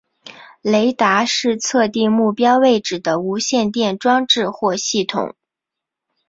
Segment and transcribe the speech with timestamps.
[0.63, 5.35] 雷达是测定目标位置的无线电装置或系统。